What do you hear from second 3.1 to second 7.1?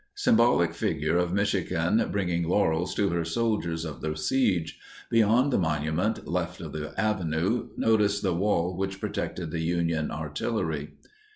soldiers of the siege. Beyond the monument, left of the